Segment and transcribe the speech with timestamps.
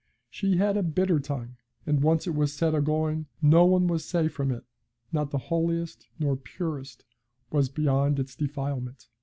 [0.31, 4.33] She had a bitter tongue, and once it was set agoing no one was safe
[4.33, 4.63] from it
[5.11, 7.05] not the holiest nor purest
[7.51, 9.09] was beyond its defilement.